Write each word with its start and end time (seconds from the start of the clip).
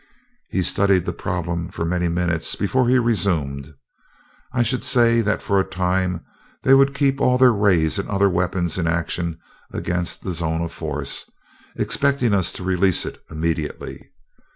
He 0.49 0.63
studied 0.63 1.05
the 1.05 1.13
problem 1.13 1.69
for 1.69 1.85
many 1.85 2.07
minutes 2.07 2.55
before 2.55 2.89
he 2.89 2.97
resumed, 2.97 3.75
"I 4.51 4.63
should 4.63 4.83
say 4.83 5.21
that 5.21 5.43
for 5.43 5.59
a 5.59 5.63
time 5.63 6.25
they 6.63 6.73
would 6.73 6.95
keep 6.95 7.21
all 7.21 7.37
their 7.37 7.53
rays 7.53 7.99
and 7.99 8.09
other 8.09 8.27
weapons 8.27 8.79
in 8.79 8.87
action 8.87 9.37
against 9.71 10.23
the 10.23 10.31
zone 10.31 10.63
of 10.63 10.71
force, 10.73 11.29
expecting 11.75 12.33
us 12.33 12.51
to 12.53 12.63
release 12.63 13.05
it 13.05 13.23
immediately. 13.29 14.09